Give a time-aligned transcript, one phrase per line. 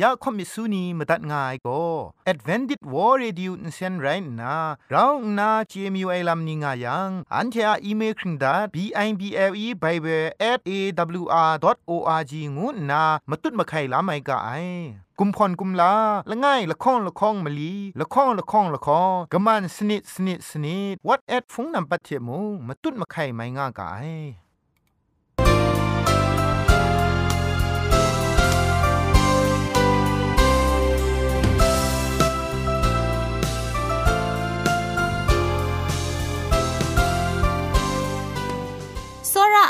[0.00, 1.82] อยากคอมิสุนีมาตัดง่ายก็
[2.32, 4.06] Advented War Radio นเซนไร
[4.40, 4.56] น่ะ
[4.90, 8.76] เราหน้า CMU ไอลัมนิงายัง อันเทออีเมลคิงดา b
[9.06, 10.70] i b l e bible at a
[11.20, 11.52] w r
[11.90, 14.50] o r g งูน่ะมาตุ้ดมาไข่ลาไม่กะไอ
[15.18, 15.94] กุมพรกุมลา
[16.30, 24.08] ละง่ายละค้องละค้องมะลีละค้องละค้องละค้องกะมันสนิดสนิดสนิด what at ฟงนำปัจเจมูมาตุ้ดมาไข่ไม่ง่ากาย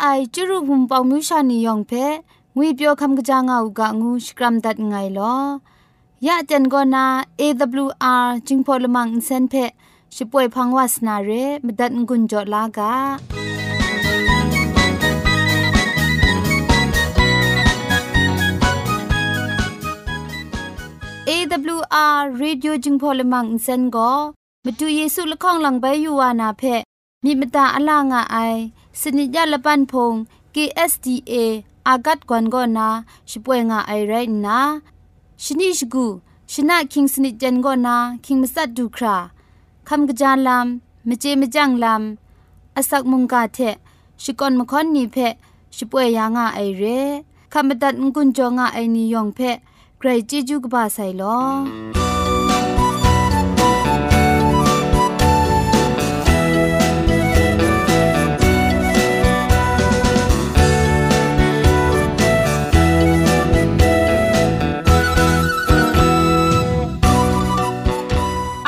[0.01, 1.93] ไอจุรุภุมปอมิวชานียองเพ
[2.57, 5.35] งวยเปียวคำกะจางเอากะงูสกรัมดัดไงลอ
[6.27, 7.05] ยะจนกอนา
[7.41, 9.55] AWR จิงพอลมังอินเซนเพ
[10.15, 11.31] ช่วยพังวาสนาเร
[11.67, 12.93] มดัดงุนจอลากา
[21.27, 21.31] เอ
[21.79, 24.13] วอาร์เรดิโอจึงพอลมังอินเซนก็
[24.65, 26.63] มาดูเยซูละข้องหลังใบยูวานาเพ
[27.25, 28.37] มีมตาอลางอไอ
[29.01, 30.13] สนิจยาละปันพง
[30.55, 31.33] KSDA
[31.89, 32.89] อากัดกวนกอนา
[33.31, 34.13] ช่วยงาไอไร
[34.47, 34.59] นะ
[35.45, 36.07] ชนิชกู
[36.53, 39.17] ชนะคิงสนิจันกอนาคิงมัสัดดูครา
[39.89, 43.59] คำกระจายลำมเจมจังลำอาศักมุงกาเท
[44.23, 45.17] ชิกอนมคอนนีเพ
[45.77, 46.85] ช่วยยางาไอเร
[47.53, 49.41] คำบัดงกุนจงาไอนิยองเพ
[49.99, 52.18] ใครจีจูกบาไซลอ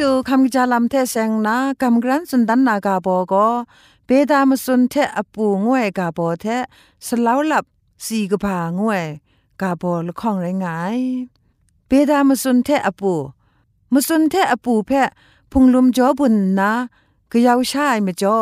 [0.00, 3.48] ดูคำจาลำเทเซงนากำกรันสุนดันนากาโบก็
[4.04, 6.46] เบดามสุนเทอปูงวยกาโบเท
[7.06, 7.64] สลาวลับ
[8.04, 9.04] สีกผางวย
[9.60, 10.98] กาโบละข้องไรงาย
[11.86, 13.14] เบดามสุนเทอปู
[13.92, 15.08] มสุนเทอปูเพะ
[15.50, 16.72] พุงลุมจอบุญนะ
[17.30, 18.36] ก็ยาวชายมจอ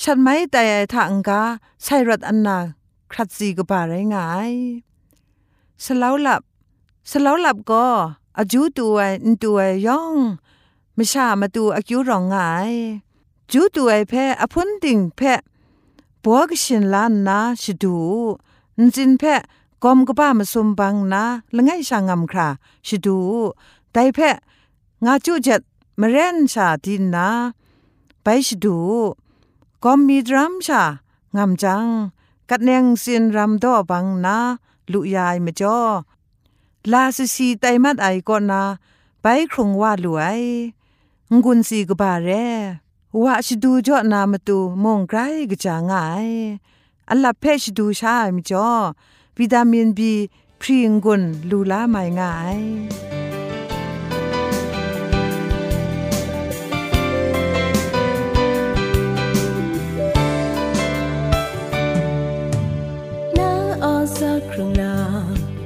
[0.00, 1.42] ฉันไม่แต่ทางกา
[1.82, 2.58] ใส่รถอันนา
[3.10, 4.52] ครัดสีกบาไรงาย
[5.84, 6.42] สลาวลับ
[7.10, 7.86] สลาวลับก็
[8.38, 10.16] อาจูตัวอินตัวย่อง
[10.98, 12.36] มชามาตูอากิวรองไง
[13.50, 15.34] จูตัวไอแพ้อพุนติงแพ้
[16.22, 17.96] ปัวกชินลานนาชิดู
[18.80, 19.34] นจินแพ้
[19.82, 21.22] กอมกบ้ามาสมบังนา
[21.54, 22.48] ละไงช่างงำครา
[22.86, 23.18] ชิดู
[23.92, 24.30] ไดแพ้
[25.04, 25.60] งาจูจ็ด
[26.00, 27.28] มเรนชาดินนา
[28.22, 28.78] ไปชิดู
[29.84, 30.82] กอมมีดรัมชา
[31.36, 31.86] งำจัง
[32.50, 34.36] กัดแนงสินรำดอบังนา
[34.92, 35.78] ลุยายมาจ่อ
[36.92, 38.62] ลาสสีไตมัดไอก่อนนา
[39.22, 40.40] ไปครงว่าลวย
[41.42, 42.30] งุนสีกบาเร
[43.24, 45.18] ว่าชดูจอนามตูมงไกร
[45.50, 46.28] กจางาย
[47.10, 48.68] อัลลับเพชดูชามิจอ
[49.38, 50.12] วิตามินบี
[50.60, 52.58] พรีงกุนลูลาไม่ง่าย
[64.50, 64.96] ครึ่งลา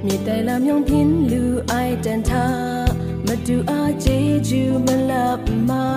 [0.04, 2.67] มีแต่ลำยองพินลูไอเดนทา
[3.50, 4.06] ดูอาเจ
[4.48, 5.88] จูมาลับไม่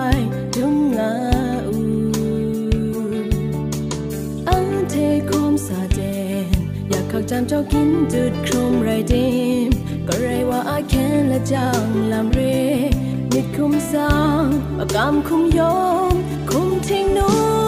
[0.54, 1.12] ดุงงา
[1.66, 1.76] อู
[4.48, 4.94] อันเท
[5.30, 6.00] คมสาเด
[6.56, 6.58] น
[6.88, 9.14] อยากข้าจำเจ้ากินจุดครุมไรเด
[9.68, 9.70] ม
[10.06, 12.40] ก็ไรว่าอาแค้นและจังลำเร
[13.32, 14.12] มิดคุมสา
[14.42, 14.46] ง
[14.76, 15.78] ปากกำคุมยอ
[16.12, 16.14] ม
[16.50, 17.61] คุมทิ้งนู้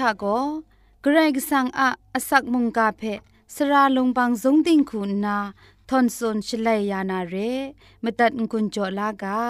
[0.00, 0.24] ทาโก
[1.02, 3.02] เกรกสังอะอสักมุงกาเพ
[3.54, 5.38] สราลงบางสงติงคุณนา
[5.88, 7.34] ทอนซนชลัยยานาเร
[8.02, 9.40] มตัดกุญจลากา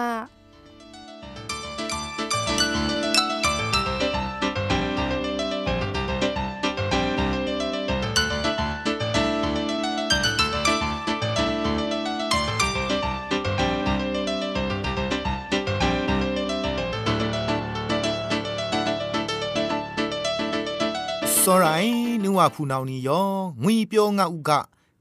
[21.42, 23.28] စောရိုင်းနုဝဖူနောင်နီယော
[23.62, 24.50] ငွေပြောငါဥက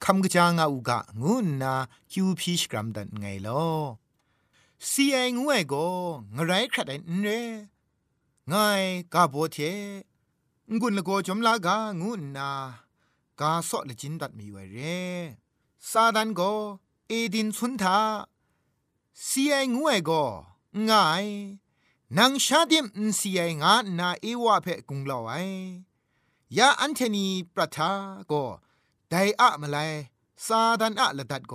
[0.03, 1.73] คำกะจางาอุกะงูนา
[2.11, 3.65] คิวพีชกรัมดันไงลอ
[4.89, 5.73] ซีไองูไอโก
[6.35, 7.29] งไรครัดไอเร
[8.47, 8.53] ไง
[9.13, 9.57] กาโบเท
[10.79, 12.49] งุนละโกจอมลากางูนา
[13.39, 14.77] กาซอละจินดัดมีไวเร
[15.89, 16.41] ซาดันโก
[17.07, 17.99] เอดินสุนทา
[19.25, 20.11] ซีไองูไอโก
[20.89, 21.25] ง่าย
[22.17, 22.85] นางชาดิม
[23.19, 25.33] ซีไองานาเอวะเพกุงลอไอ
[26.58, 27.90] ยาอันเทนีประทา
[28.26, 28.32] โก
[29.10, 29.78] ไดอะมาไล
[30.46, 31.54] ซาดันอะละดัดโก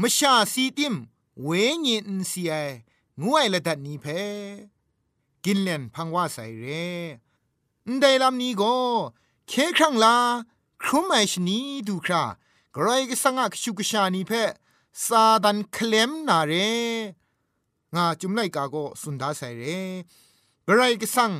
[0.00, 0.94] มชาซีติม
[1.42, 1.48] เว
[1.86, 2.54] ญินซีไอ
[3.22, 4.06] งวยละดัดนี้เพ
[5.44, 6.66] กินเลนพังว่าใส่เร
[8.00, 8.62] ไดลำนี้โก
[9.48, 10.16] เคครั้งลา
[10.82, 12.22] ครุมไอชนีดูครา
[12.74, 14.32] กรายกสังอักชุกชานีเพ
[15.06, 16.52] ซาดันเคลมนาเร
[17.94, 19.62] งาจุมไลกาโกสุนดาใส่เร
[20.66, 21.32] กรายกสัง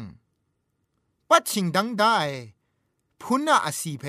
[1.32, 2.16] ปัดชิงดังได้
[3.20, 4.04] พุนนาอสีเพ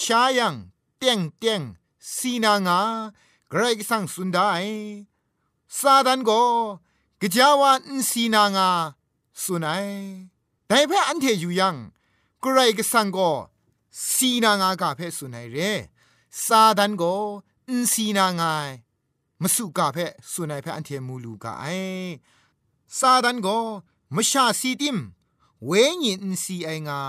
[0.00, 0.54] ชายัง
[0.96, 1.62] เตียงเตียง
[2.14, 2.80] สีนางา
[3.52, 4.50] กรกสังสุนได้
[5.78, 6.30] ซาดันโก
[7.20, 8.68] กะจาวันสีนางา
[9.42, 9.86] สุนัย
[10.66, 11.76] แต่เพออันเทอยู่ยัง
[12.42, 13.18] กรกสังโก
[14.12, 15.56] สีนางากาเพสุนัยเร
[16.44, 17.02] ซาดันโก
[17.68, 18.68] อินสีนางาย
[19.42, 19.98] มสุกาเพ
[20.32, 21.64] สุนัยเพออันเทมูลูกาไอ
[22.98, 23.48] ซาดันโก
[24.14, 24.98] มชาสีติม
[25.64, 25.70] เว
[26.04, 27.00] ญินสีไองา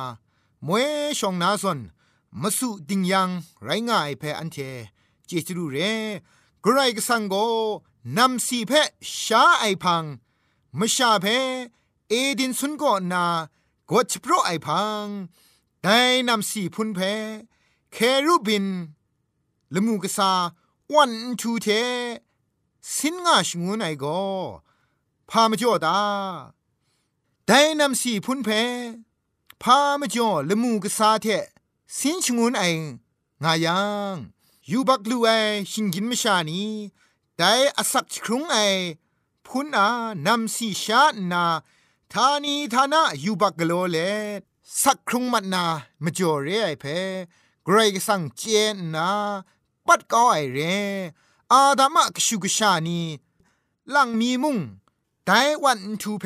[0.65, 0.87] มวย
[1.19, 1.79] ชองนาซอน
[2.41, 3.29] มสุดิงยัง
[3.63, 4.57] ไรง่ายเพออันเท
[5.25, 5.77] เจจรูเร
[6.63, 7.35] กรายกสังโก
[8.17, 8.71] นำสีเพ
[9.23, 10.03] ชาไอพัง
[10.79, 11.25] มชาเพ
[12.09, 13.25] เอดินสุนก็นา
[13.89, 15.05] กดชโปรไอพัง
[15.83, 16.99] ได้นำสีพุนเพ
[17.93, 18.65] เครูบิน
[19.73, 20.31] ละมูกษา
[20.93, 21.67] วันทูเท
[22.95, 24.05] สินงาชงูไอโก
[25.29, 25.99] พามจ่อดา
[27.49, 28.49] ได้นำสีพุนเพ
[29.63, 31.27] พามจ่อละมูกษาเท
[31.97, 32.63] สินชงูไอ
[33.43, 33.81] งายั
[34.13, 34.15] ง
[34.71, 35.29] ยูบักลูไอ
[35.71, 36.61] ชิงกินมชานี
[37.37, 38.57] ได้อสักครุงไอ
[39.45, 39.87] พุนอา
[40.25, 41.45] นำสีชานา
[42.13, 43.97] ทานีทานะยูบักกโลเล
[44.81, 45.65] สักครุงมันนา
[46.03, 46.85] มจ่อเรไอเพ
[47.63, 48.41] เกรกสังเจ
[48.73, 49.09] นนา
[49.85, 50.59] ปัดก้อไอเร
[51.51, 52.99] อาดามะกชุกชานี
[53.93, 54.57] ลังมีมุง
[55.25, 55.29] ได
[55.63, 56.25] วันทูเ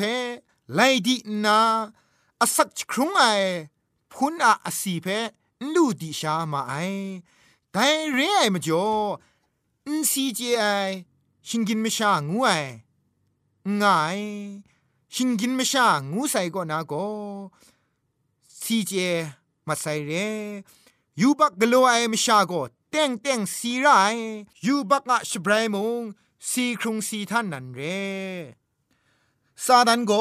[0.74, 1.60] ไลดีนา
[2.40, 3.22] อสักครุงไอ
[4.12, 5.06] พุนอาอสีเพ
[5.74, 6.74] ลูดิชามาไอ
[7.72, 7.76] ได
[8.12, 8.88] เรไอมจ่อ
[9.86, 10.64] อินซีเจไอ
[11.46, 12.50] ชิงกินไม่ชางูไอ
[13.80, 14.20] ง่าย
[15.14, 16.92] ชิงกินไม่ชางูใส่ก็นาโก
[18.60, 18.92] ซีเจ
[19.66, 20.12] มาใส่เร
[21.20, 22.52] ยูบักกลัวไอมชาโก
[22.90, 23.88] เต้งเต้งสีไร
[24.66, 26.02] ยูบักอะชบรายมง
[26.50, 27.80] สีครุงสีท่านนันเร
[29.66, 30.12] ซาดันโก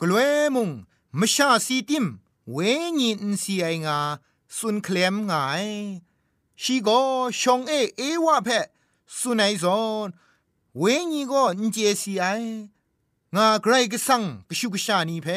[0.00, 0.70] กลวยมุง
[1.18, 2.06] มชาซีติม
[2.52, 2.58] เว
[3.00, 3.98] ญีนซีไองา
[4.56, 5.66] สุนเคลมงาย
[6.62, 6.88] ชีโก
[7.40, 8.48] ชงเอเอวะเพ
[9.18, 10.08] สุนัยซอน
[10.78, 12.24] เวญีโกนเจซีไอ
[13.36, 15.28] งาไกรกสังกชุกชานีเพ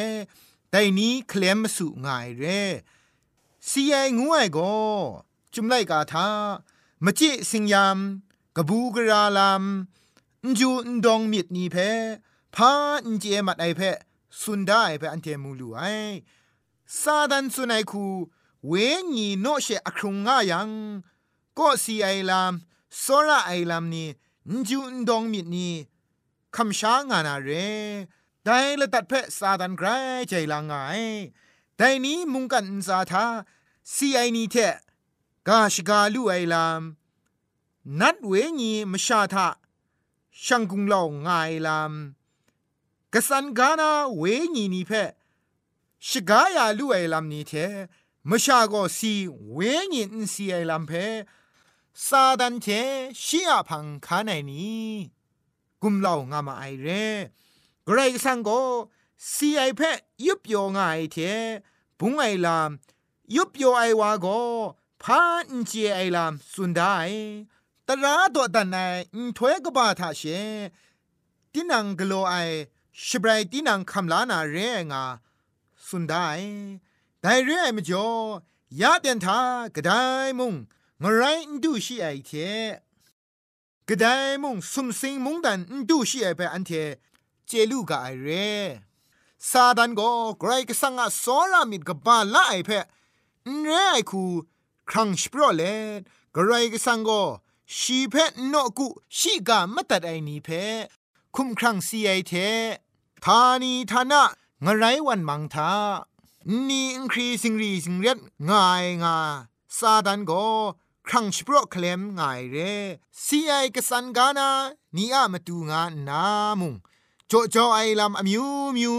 [0.72, 2.44] ไดนี้เคลมสุงายเร
[3.70, 4.60] ซีไองวยโก
[5.54, 6.28] จุมไลกาทา
[7.04, 7.98] มจิสิงยาม
[8.56, 9.64] กบูกราลาม
[10.60, 11.78] จูนดองมิดนีเพ
[12.56, 12.72] พา
[13.06, 13.82] อินเจมัดไอเพ
[14.42, 15.82] สุนได้เพอันเทมูลูไอ
[17.02, 18.06] ซาดันสุนัยคู
[18.68, 18.74] เว
[19.16, 20.70] ญีโนเชอครุงงายัง
[21.58, 22.54] ก็สีไอลาม
[23.00, 24.10] โซระไอลามนี่
[24.68, 25.70] จูนดองมิดนี
[26.56, 27.50] คำช้างานาเร
[28.44, 29.88] ได้ละตัดเพซาดันไกร
[30.28, 30.74] ใจลางไง
[31.76, 33.26] แต่นี้มุงกันซาทา
[33.94, 34.56] ซีไอนี้เท
[35.48, 36.82] กาชกาลูไอลาม
[38.00, 39.48] นัดเวญีมชาทา
[40.44, 41.94] ช่างกุงเล่าง่ายลาม
[43.16, 44.24] กสันกานาเว
[44.56, 44.92] ญีนีเพ
[46.08, 47.52] ชกายาลูไอลามนีเท
[48.30, 49.14] มชาโกซี
[49.54, 49.60] เว
[49.94, 50.92] ญีนซีไอลามเพ
[52.06, 52.68] ซาดันเท
[53.24, 54.74] ชิอาพังคาไนนี
[55.82, 56.88] กุมเล่างามาไอเร
[57.88, 58.50] กรสังโก
[59.34, 59.82] ซีไอเพ
[60.26, 61.18] ยุบโยง่ายเท
[62.00, 62.70] บุงไอลาม
[63.36, 64.28] ยุบโยไอวาโก
[65.04, 66.96] พานเจไอลามสุนได้
[67.88, 68.78] ตราดอดันไอ
[69.38, 70.22] ถวยกบาทาเช
[71.52, 72.36] ตินังกโลไอ
[73.02, 74.58] ชบรายตินังคำลานาเร
[74.92, 75.04] งา
[75.88, 76.30] สุนได้
[77.22, 78.08] แต่เรื่องมจ่อ
[78.82, 79.40] ยาเดนทา
[79.76, 79.92] กระได
[80.40, 80.54] มุง
[81.02, 81.24] งไร
[81.64, 82.32] ดูชีไอเท
[83.90, 84.06] กระได
[84.44, 85.60] มุงสุมสิงมุงดัน
[85.90, 86.72] ดูชีไอไปอันเท
[87.48, 88.30] เจลูกาไอเร
[89.50, 90.02] ซาดันโก
[90.40, 92.70] ไกรกสังอะสอรามิดกบาละไอเพ
[93.48, 94.24] นเรไอคู
[94.90, 95.64] ครั้งสปรเล
[95.98, 96.00] ก
[96.34, 97.10] ไกรกสังโก
[97.78, 98.16] ชีเพ
[98.54, 100.50] นอกุชีกามตัดไอนีเพ
[101.38, 102.34] คุมครังซีไอเท
[103.26, 104.24] ทานีทานะ
[104.66, 105.72] งไรวันมังทา
[106.68, 109.18] นี่อิงครีสิงรีสิงเร็ดง่ายงา
[109.78, 110.32] ซาดันโก
[111.08, 112.58] ครังสปรเคลมง่ายเร
[113.24, 114.50] ซีไอกสันกานา
[114.96, 116.24] นี่อะมาตูงานา
[116.60, 116.74] มุง
[117.28, 118.46] โจโจไอลำอมิว
[118.78, 118.94] มิว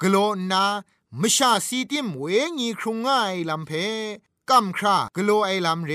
[0.00, 0.16] กโล
[0.52, 0.64] นา
[1.20, 2.22] มชาสีติมเว
[2.58, 3.70] งีครุงง่ายลำเพ
[4.50, 5.92] กัมครากโลไอลำเร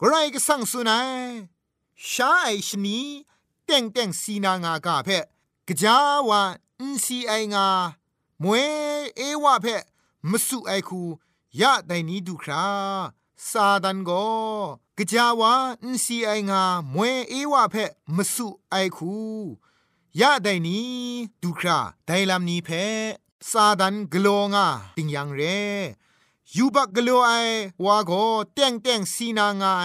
[0.00, 1.10] กไรก็สั่งสุนัย
[2.10, 3.00] ชาไอชนี
[3.72, 5.08] เต่งเต่งสีนางากาเพ
[5.68, 5.96] กจา
[6.28, 6.42] วา
[6.80, 7.66] อินซีไองา
[8.42, 8.66] มวย
[9.16, 9.66] เอวะเพ
[10.30, 11.02] มสุไอคู
[11.60, 12.66] ยะไดนี้ดูครา
[13.48, 14.10] ซาดันโก
[14.98, 16.62] กจาวาอินซีไองา
[16.94, 17.76] มวยเอวะเพ
[18.16, 19.14] มสุไอคู
[20.20, 20.88] ยะไดนี้
[21.42, 22.68] ดูคราไดลำนี้เพ
[23.50, 25.40] ซาดันกลัวงาติงยังเร
[26.56, 27.32] ยูบักกลัวไอ
[27.84, 28.12] วาโก
[28.54, 29.84] เต็งเต็งสีนางไอ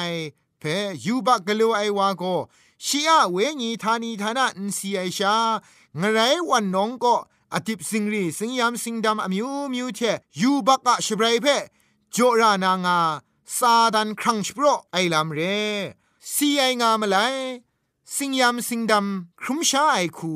[0.60, 0.64] เพ
[1.06, 2.24] ยูบักกลัวไอวาโก
[2.84, 5.36] ชียเวญีธานีธานะอินซีไอชา
[6.02, 7.16] งไรวันน้องก็
[7.54, 10.00] อติบสิงรีสิงยามสิงดำอมิวมิวเช
[10.42, 11.46] ยูบักะชบรเพ
[12.16, 13.00] จรานางา
[13.58, 15.40] ซาดันครังชโปรไอลำเร
[16.34, 17.18] ซีไองามไล
[18.16, 20.34] สิงยามสิงดำครุมชาไอคู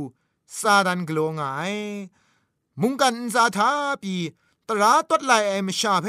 [0.59, 1.45] ซาดันกลงไอ
[2.81, 3.69] มุงกันซาทา
[4.01, 4.15] ปี
[4.67, 6.07] ตราตัดไลไอมชาเพ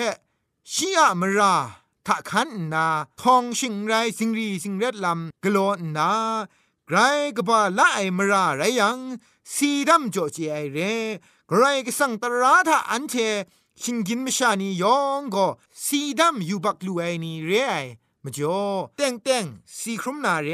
[0.73, 1.55] ชียมรา
[2.07, 2.87] ทะคันนา
[3.23, 6.11] ทองชิงไรสิงรีสิงเร็ดลำกลอนนา
[6.87, 6.99] ไกร
[7.37, 8.99] กบาละไอมราไรยัง
[9.55, 10.79] สีดำโจ่อเจไอเร
[11.49, 13.15] ไกรกสังตราทะอันเท
[13.83, 15.47] ชิงกินมชานียองก็
[15.85, 17.75] สีดำอยู่บักลูไอนี่เรไอ
[18.23, 18.61] มจ่อ
[18.97, 19.45] เต็งเต็ง
[19.79, 20.49] สีครุมนาเร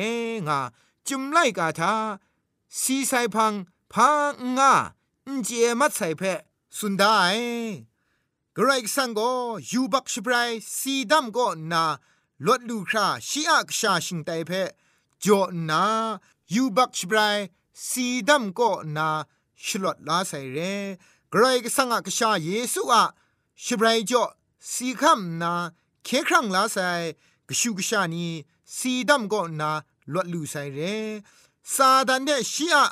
[0.48, 0.60] งา
[1.06, 1.94] จุมไลกาทา
[2.80, 3.52] สีไซพัง
[3.92, 4.72] พังงา
[5.44, 5.48] เจ
[5.80, 6.22] มัดไซเพ
[6.78, 7.16] สุนได้
[8.58, 9.20] กรกสังโก
[9.70, 11.84] ยูบักชบรายสีดำก็นา
[12.46, 14.50] ลดลูคราชีอักชาชิงไตเพ
[15.24, 15.84] จอนา
[16.54, 17.36] ยูบักชบราย
[17.88, 19.08] สีดำก็นา
[19.64, 20.58] ชลดลาไซเร
[21.32, 23.04] กรกสังอักชาเยซูอะ
[23.64, 24.22] ชบรายจอ
[24.72, 25.52] สีคำนา
[26.04, 26.78] เคครั้งลาไซ
[27.48, 28.26] กชูกชานี
[28.76, 29.70] สีดำก็นา
[30.14, 30.80] ลดลูไซเร
[31.74, 32.84] ซาดันเดชีอะ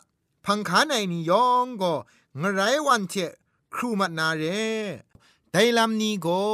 [0.45, 1.95] พังคาไนนิยองก็
[2.41, 3.15] งไรวันเท
[3.75, 4.45] ครูมัดนาเร
[5.57, 6.45] ไดลำนี้ก็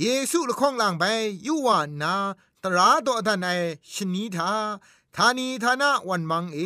[0.00, 1.04] เยซูละข้องหลังไป
[1.46, 2.14] ยูวานา
[2.62, 3.48] ตราดอดันไอ
[3.94, 4.52] ชนีทา
[5.16, 6.58] ทานีทานะวันมังเอ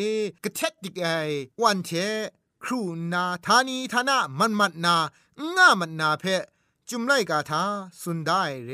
[0.44, 1.06] กระเทติกไอ
[1.62, 1.90] วันเท
[2.64, 2.80] ครู
[3.12, 4.96] นาทานีทานะมันมัดนา
[5.56, 6.24] ง่ามันนาเพ
[6.88, 7.62] จุมไลกาทา
[8.00, 8.70] สุนได้เร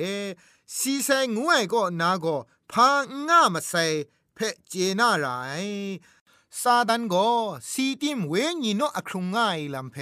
[0.77, 2.37] สีใส่งวยก็นาก็
[2.71, 2.89] พา
[3.29, 3.85] ง่ามาใส่
[4.35, 5.27] เพเจนาไร
[6.59, 7.14] ซาดันโก
[7.71, 9.97] สีติมเวญีโนอครุงง่ายลำเพ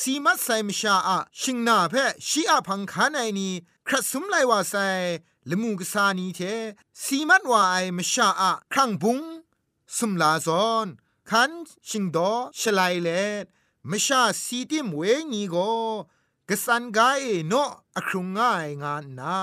[0.00, 1.94] สีมัดไซมชาอะชิงนาเพ
[2.26, 3.50] ชีอะพังคานไอนี
[3.86, 4.74] ครัสุมไลวาไซ
[5.50, 6.40] ละมูกษานีเท
[7.02, 9.20] สีมัดว่าไอมชาอะครั้งบุง
[9.96, 10.86] สุมลาซอน
[11.30, 11.50] คัน
[11.88, 12.18] ชิงโด
[12.58, 13.08] ชลายเล
[13.90, 15.00] มชาสีติมเว
[15.32, 15.56] งีโก
[16.48, 17.54] กสันกายโน
[17.96, 19.36] อครุงง่ายงานนา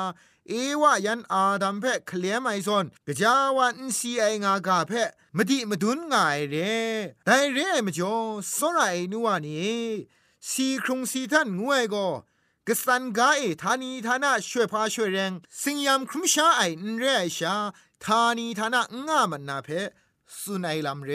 [0.48, 6.56] เอวายันอาดัมเพเคลียไมซอนกะจาวันซีไองากาเพะมดิมดุนง่ายเร
[7.26, 8.16] ไดเรมจ่อ
[8.58, 8.80] สไร
[9.12, 9.88] นัวนี่
[10.50, 12.08] สีครุงสีทันงวยก็
[12.68, 17.06] กสันกาเอทานีทานะช่วยพาช่วยแรงสิงยามครุมชาไอนเร
[17.38, 17.56] ชา
[18.04, 19.70] ทานีทานะง่ามันนาเพ
[20.38, 21.12] สุนัยลำเร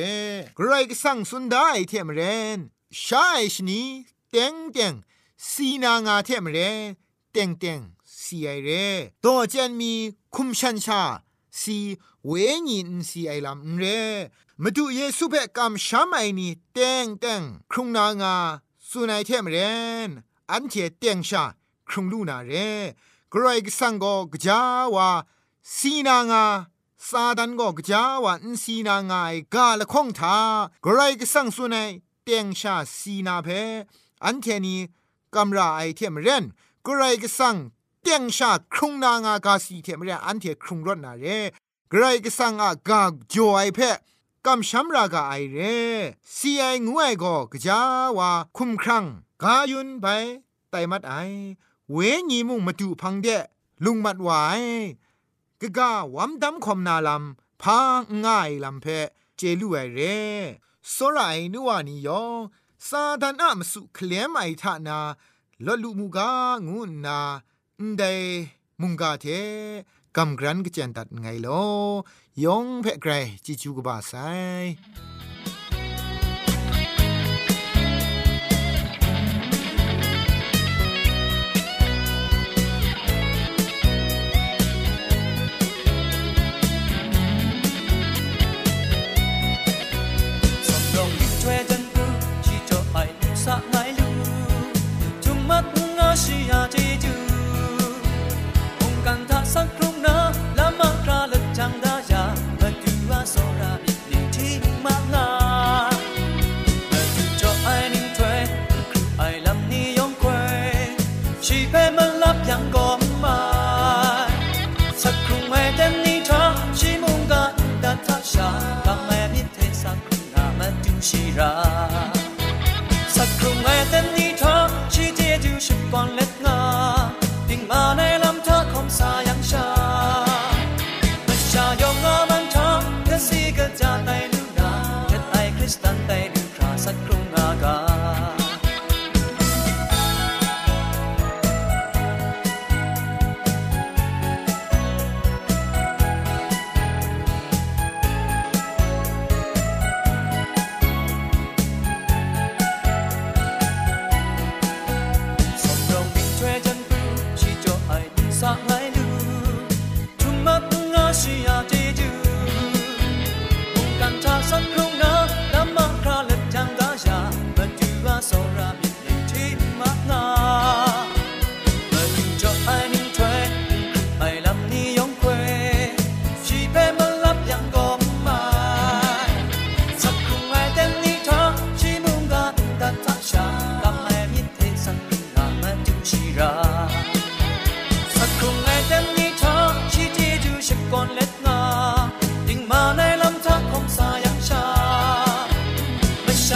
[0.58, 2.20] กรก็สั่งสุนได้เทมเร
[2.56, 2.58] น
[3.04, 3.80] ชาไอชนี
[4.30, 4.94] เต็งเต็ง
[5.50, 6.58] สีนางาเทมเร
[7.34, 7.80] เต็งเต็ง
[8.22, 8.70] สีไอเร
[9.24, 9.92] ตัวเจนมี
[10.34, 11.02] คุมชันชา
[11.60, 11.78] สี
[12.26, 12.32] เว
[12.68, 13.84] ญินสีไอลำเร
[14.62, 18.36] มาดูเยซูเบกำชามไอนี่เต็งเต็งครุงนางา
[18.88, 19.56] สุนัยเทมเร
[20.08, 20.10] น
[20.50, 21.44] อันเทเตียงชา
[21.88, 22.52] ครุงลูนาเร
[23.32, 24.60] กรอยกสังก็กจา
[24.94, 25.10] วา
[25.76, 26.44] สีนางา
[27.08, 30.36] ซาดันก็กจาวาอินสีนางายกาละคงทา
[30.84, 31.90] กรอยกสังสุนัย
[32.22, 33.48] เตียงชาสีนาเพ
[34.24, 34.76] อันเทนี
[35.34, 36.44] กำราไอเทมเรน
[36.88, 37.56] กรอยกสัง
[38.02, 41.24] เตียงชาครุงนางากาสีเทมเรนอันเทครุงรถนาเร
[41.92, 43.02] กรอยกสังอากา
[43.34, 43.78] จอยเพ
[44.46, 45.58] กำช้ำรากาไอเร
[46.36, 47.80] สีไองวยก็กจา
[48.18, 49.04] วาคุมครัง
[49.42, 50.06] กายุนไป
[50.70, 51.14] ไตมัดไอ
[51.92, 51.96] เว
[52.30, 53.28] ญีมุงมาดูพังเด
[53.84, 54.30] ลุงมัดไว
[55.60, 58.86] กะกาวัมดำคมนาลำพางง่ายลำเพ
[59.36, 60.00] เจลูไอเร
[60.94, 62.40] สรายนัวนี่ยอง
[62.88, 64.98] ซาดานอะมสุเคลมไอทานา
[65.66, 66.30] ลลุมูกา
[66.66, 67.20] งูนา
[67.78, 68.02] อันเด
[68.80, 69.26] มุงกาเท
[70.16, 71.64] กำกรันกจันตัดไงลอ
[72.44, 73.12] ยองเพ่ไกร
[73.44, 74.12] จิจูกบาไซ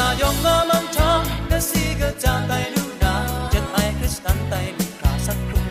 [0.08, 2.82] ไม่ชายองงาลำธารและสีก็จะไตลู
[5.66, 5.67] น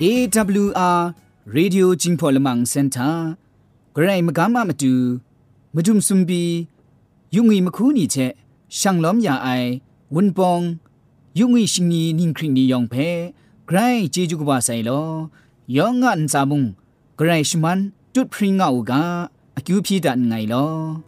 [0.00, 1.14] AWR
[1.56, 3.14] Radio Jingpolamang Center
[3.94, 4.92] ဂရိုင်းမကမမတူ
[5.74, 6.42] မဒုံစွန်ဘီ
[7.34, 8.32] ယုံငီမခူးနီချက်
[8.78, 9.70] ရှန်လောမယာအိုင်
[10.14, 10.64] ဝန်ပောင်
[11.38, 13.08] ယုံငီရှင်နီနင်းခရင်နီယောင်ဖဲ
[13.68, 15.08] ဂရိုင်းဂျေဂျူကဘာဆိုင်လော
[15.76, 16.62] ယောင်ငန်စာမုံ
[17.18, 17.80] ဂရိုင်းရှမန်
[18.14, 18.92] တွတ်ဖရင်ငါအူက
[19.58, 21.07] အကျူဖြီတန်ငိုင်လော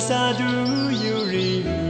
[0.00, 1.89] sadhu you really?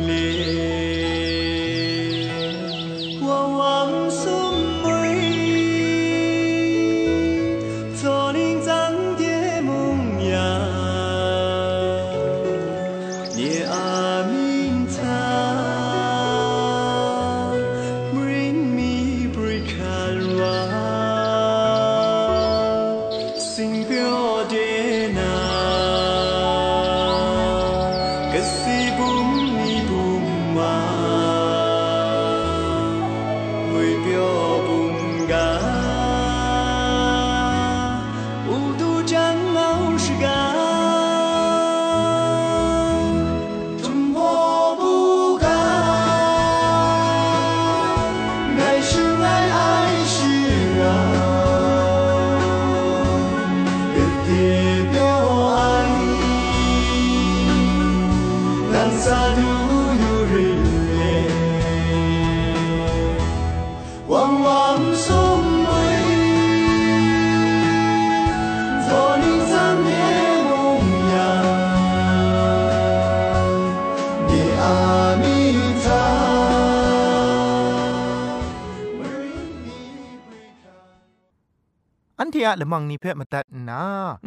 [82.61, 83.83] ละมังนิเพ่มาตัดนา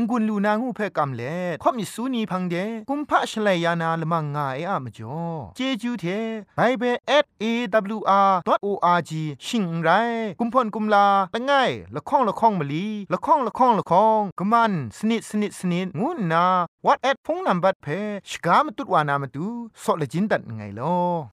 [0.09, 2.55] งุนลูนางูเพ่กำเล่ข่อมิสูนีพังเด
[2.89, 5.19] กุมพะชเลยานาละมังงาเออะมจ่อ
[5.55, 6.05] เจจูเท
[6.55, 7.93] ไปเบเบิล
[8.53, 9.11] @awr.org
[9.45, 9.89] ชิงไร
[10.39, 16.45] กุมพ่นกุมลาละง่ายละข้องละข้องมะลีละข้องละข้องละข้องกะมันสนิดสนิดสนิดงูนา
[16.85, 17.87] what at พงนัมบัดเพ
[18.29, 19.45] ชกามตุดวานามตุ
[19.83, 21.32] ซอเลจินดัดไงลอ